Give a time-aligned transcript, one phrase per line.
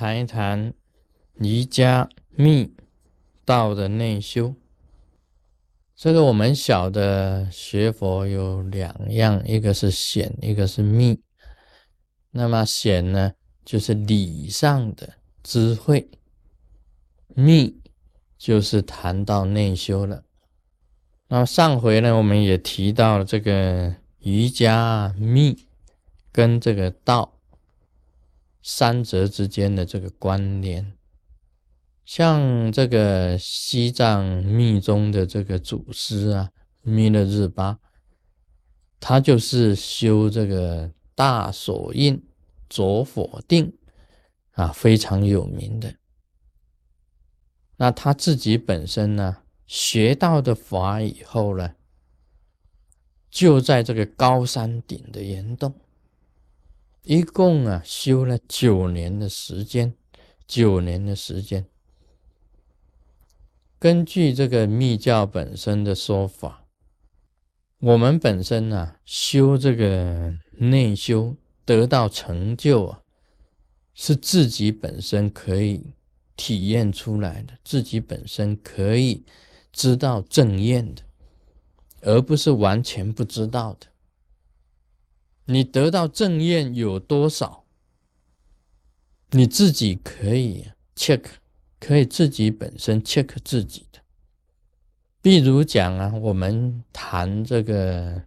[0.00, 0.72] 谈一谈
[1.34, 2.72] 瑜伽密
[3.44, 4.54] 道的内修。
[5.94, 11.20] 这个我们晓得学佛有两样，一个是显，一个是密。
[12.30, 16.08] 那么显呢，就是理上的智慧；
[17.34, 17.82] 密
[18.38, 20.24] 就是谈到内修了。
[21.28, 25.66] 那么上回呢，我们也提到了这个瑜伽密
[26.32, 27.38] 跟这个道
[28.62, 30.92] 三者之间的这个关联。
[32.04, 36.50] 像这个西藏密宗的这个祖师啊，
[36.82, 37.78] 弥勒日巴，
[38.98, 42.20] 他就是修这个大手印
[42.68, 43.72] 左火定
[44.52, 45.94] 啊，非常有名的。
[47.76, 51.76] 那他自己本身呢，学到的法以后呢，
[53.30, 55.72] 就在这个高山顶的岩洞，
[57.02, 59.94] 一共啊修了九年的时间，
[60.46, 61.64] 九年的时间。
[63.78, 66.66] 根据这个密教本身的说法，
[67.78, 71.34] 我们本身呢修这个内修
[71.64, 73.00] 得到成就啊，
[73.94, 75.94] 是自己本身可以
[76.36, 79.24] 体验出来的，自己本身可以
[79.72, 81.02] 知道正验的，
[82.02, 83.86] 而不是完全不知道的。
[85.52, 87.64] 你得到正验有多少，
[89.30, 91.22] 你自己可以 check。
[91.82, 94.00] 可以自己本身 check 自己的，
[95.22, 98.22] 比如讲啊，我们谈这个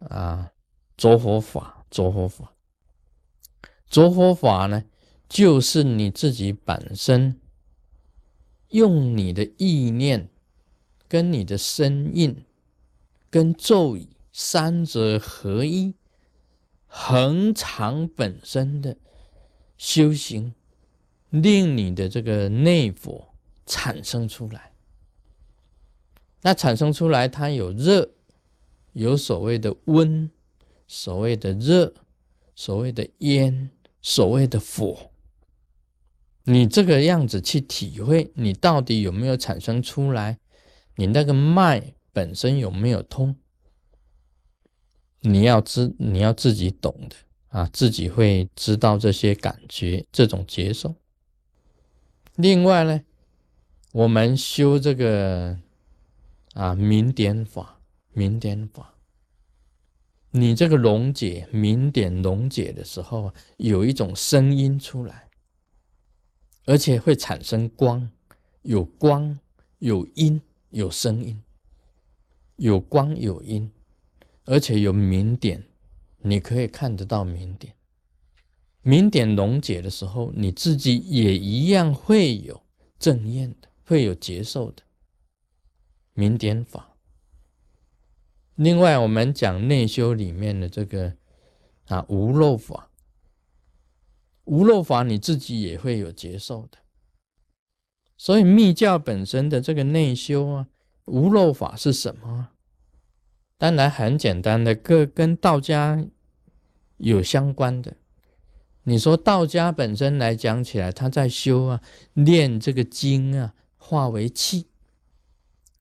[0.00, 0.50] 啊，
[0.96, 2.52] 着火法，着火法，
[3.88, 4.82] 着火法呢，
[5.28, 7.40] 就是你自己本身
[8.70, 10.28] 用你的意念
[11.06, 12.44] 跟你的身印
[13.30, 15.94] 跟咒语三者合一，
[16.88, 18.96] 恒常本身的
[19.76, 20.54] 修行。
[21.30, 23.28] 令你的这个内火
[23.66, 24.72] 产生出来，
[26.40, 28.12] 那产生出来，它有热，
[28.94, 30.30] 有所谓的温，
[30.86, 31.92] 所谓的热，
[32.54, 33.68] 所谓的烟，
[34.00, 35.10] 所谓的火。
[36.44, 40.38] 你这个样子去体会，你到底有没有产生出来？
[40.96, 43.36] 你那个脉本身有没有通？
[45.20, 47.16] 你要知，你要自己懂的
[47.48, 50.94] 啊，自己会知道这些感觉，这种接受。
[52.36, 53.02] 另外呢，
[53.92, 55.58] 我们修这个
[56.54, 57.80] 啊明点法，
[58.12, 58.94] 明点法，
[60.30, 65.28] 你这个溶解明点溶解的时候，有一种声音出来，
[66.66, 68.08] 而且会产生光，
[68.62, 69.36] 有光
[69.78, 70.40] 有音
[70.70, 71.42] 有声音，
[72.56, 73.72] 有光有音，
[74.50, 75.62] 而且有明点，
[76.22, 77.74] 你可以看得到明点。
[78.80, 82.62] 明点溶解的时候，你自己也一样会有
[82.98, 84.82] 正验的，会有接受的
[86.14, 86.96] 明点法。
[88.54, 91.14] 另外，我们讲内修里面的这个
[91.88, 92.90] 啊无漏法，
[94.44, 96.78] 无漏法你自己也会有接受的。
[98.16, 100.68] 所以密教本身的这个内修啊，
[101.04, 102.52] 无漏法是什么？
[103.58, 106.02] 当然很简单的，各跟道家
[106.96, 107.96] 有相关的。
[108.84, 111.82] 你说道家本身来讲起来，他在修啊，
[112.14, 114.68] 练这个精啊，化为气，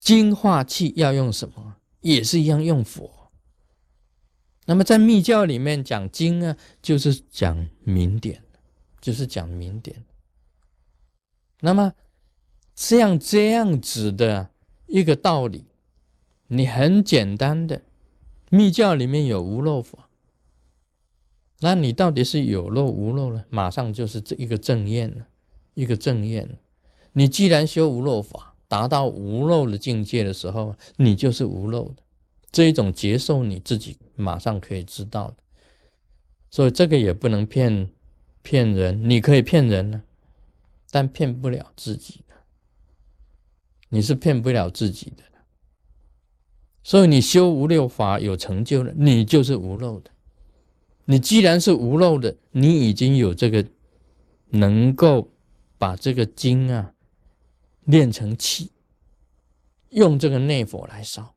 [0.00, 1.76] 精化气要用什么？
[2.00, 3.30] 也是一样用火。
[4.64, 8.42] 那么在密教里面讲精啊，就是讲明点，
[9.00, 10.04] 就是讲明点。
[11.60, 11.92] 那么
[12.74, 14.50] 像这样子的
[14.86, 15.66] 一个道理，
[16.48, 17.82] 你很简单的，
[18.50, 20.08] 密教里面有无漏法。
[21.60, 23.44] 那你到底是有漏无漏呢？
[23.50, 25.26] 马上就是这一个正验了，
[25.74, 26.58] 一个正验。
[27.12, 32.02] 你既然修无漏法，达到无漏的境界的时候，你就是无漏的。
[32.50, 35.36] 这一种接受你自己马上可以知道的。
[36.50, 37.90] 所以这个也不能骗
[38.42, 40.02] 骗人，你可以骗人呢，
[40.90, 42.34] 但骗不了自己的。
[43.90, 45.24] 你是骗不了自己的。
[46.88, 50.10] 所以你修无漏法有成就了，你就是无漏的。
[51.04, 53.62] 你既然是无漏的，你已经有这个
[54.52, 55.28] 能够
[55.76, 56.94] 把这个精啊
[57.84, 58.72] 炼成气，
[59.90, 61.34] 用这个内火来烧，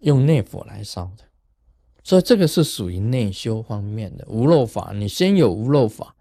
[0.00, 1.24] 用内火来烧的，
[2.04, 4.92] 所以这个是属于内修方面的无漏法。
[4.94, 6.14] 你先有无漏法，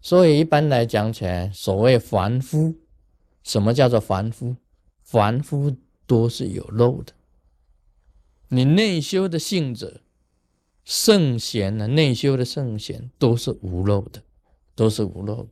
[0.00, 2.74] 所以一般来讲起来，所谓凡夫，
[3.44, 4.56] 什么叫做凡夫？
[5.04, 5.76] 凡夫
[6.12, 7.14] 多是有漏的，
[8.48, 10.02] 你内修的性者。
[10.84, 14.22] 圣贤呢，内修的圣贤都是无漏的，
[14.74, 15.48] 都是无漏。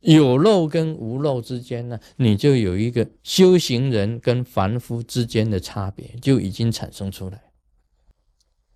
[0.00, 7.40] 有漏跟无漏之间呢，你就有一个修行人跟凡夫之间的差别，就已经产生出来。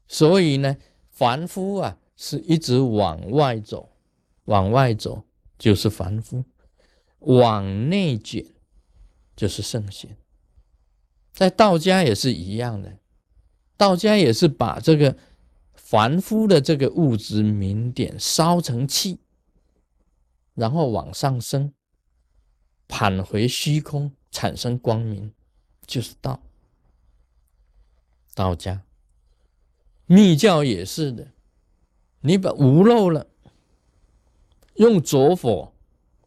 [0.09, 0.79] 所以呢，
[1.11, 3.91] 凡夫啊是一直往外走，
[4.45, 5.25] 往外走
[5.59, 6.45] 就是凡夫，
[7.19, 8.47] 往内卷
[9.37, 10.17] 就是圣贤。
[11.35, 12.97] 在道家也是一样的，
[13.77, 15.17] 道家也是把这个
[15.75, 19.19] 凡夫的这个物质明点烧成气。
[20.55, 21.75] 然后往上升，
[22.89, 25.33] 返回虚空，产生光明，
[25.85, 26.41] 就是道。
[28.37, 28.85] 道家、
[30.07, 31.33] 密教也是的，
[32.21, 33.27] 你把无漏了，
[34.77, 35.73] 用浊火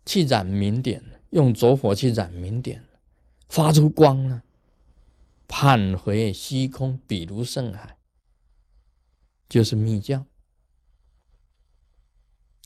[0.05, 2.83] 去染明点，用浊火去染明点，
[3.47, 4.43] 发出光了，
[5.47, 7.97] 返回虚空，比如圣海，
[9.49, 10.25] 就是密教。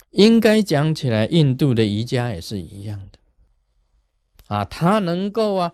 [0.09, 3.19] 应该讲起来，印度的瑜伽也是一样的
[4.47, 5.73] 啊，它能够啊，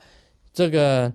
[0.53, 1.11] 这个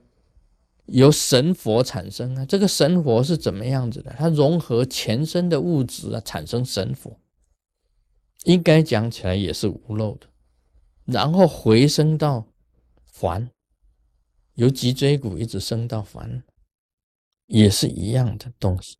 [0.86, 4.12] 由神佛产生啊，这个神佛是怎么样子的？
[4.18, 7.16] 它融合全身的物质啊，产生神佛。
[8.44, 10.26] 应该讲起来也是无漏的，
[11.04, 12.48] 然后回升到
[13.04, 13.48] 凡，
[14.54, 16.42] 由脊椎骨一直升到凡，
[17.46, 18.96] 也是一样的东西。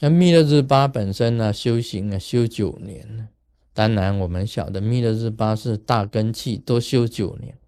[0.00, 3.28] 那弥勒日巴本身呢，修行啊，修九年呢。
[3.72, 7.58] 当然，我们晓得弥勒日巴是大根器，都修九年。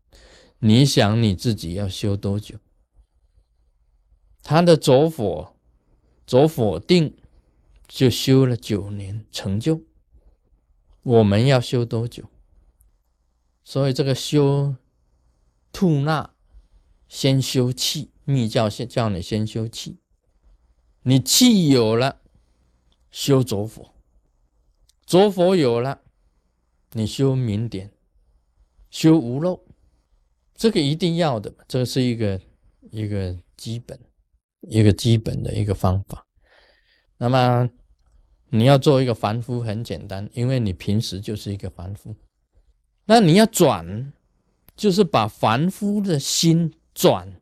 [0.59, 2.57] 你想你自己要修多久？
[4.43, 5.55] 他的左火，
[6.27, 7.15] 左火定
[7.87, 9.83] 就修了九年成就。
[11.03, 12.25] 我们要修多久？
[13.63, 14.75] 所以这个修
[15.73, 16.35] 吐纳，
[17.09, 18.11] 先修气。
[18.25, 20.01] 密教先叫你先修气。
[21.05, 22.21] 你气有了，
[23.11, 23.95] 修浊火；
[25.07, 26.03] 浊火有了，
[26.93, 27.91] 你修明点，
[28.91, 29.61] 修无漏，
[30.55, 32.39] 这个一定要的，这是一个
[32.91, 33.99] 一个基本，
[34.61, 36.27] 一个基本的一个方法。
[37.17, 37.71] 那么
[38.51, 42.15] 你要做一个凡夫很简单，因为你平时就是一个凡夫。
[43.07, 44.13] 那你要转，
[44.79, 47.41] 就是把凡夫的心转，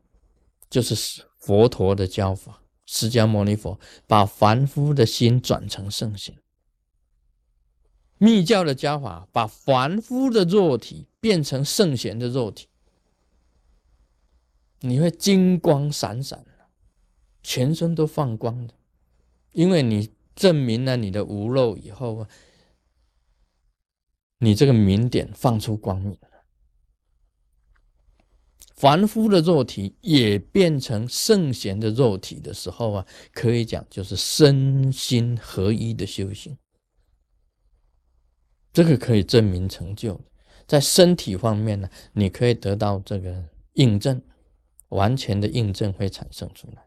[0.71, 2.63] 就是佛陀的教法。
[2.87, 6.35] 释迦牟尼佛把凡夫的心转成圣贤，
[8.17, 12.67] 密教的教法把凡夫的肉体变成圣贤的肉体，
[14.79, 16.51] 你会金光闪闪的，
[17.43, 18.73] 全身都放光的，
[19.51, 22.29] 因为你证明了你的无漏以后啊，
[24.39, 26.17] 你这个明点放出光明。
[28.77, 36.55] 凡夫的肉体也变成圣贤的肉体的时候啊，可以讲就是身心合一的修行。
[38.71, 40.21] 这个可以证明成就，
[40.67, 44.21] 在身体方面呢，你可以得到这个印证，
[44.89, 46.85] 完全的印证会产生出来。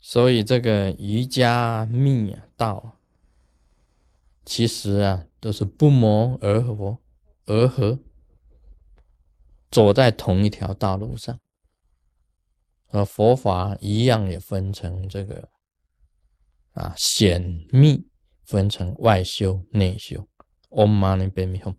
[0.00, 3.00] 所以这个瑜伽密啊道，
[4.44, 6.98] 其实啊都是不谋而合，
[7.46, 7.98] 而合。
[9.74, 11.40] 走在同一条道路上，
[12.86, 15.48] 和佛法一样，也分成这个
[16.74, 18.06] 啊显密，
[18.44, 20.28] 分成外修内修。
[20.70, 21.74] Om Mani p a m e h m。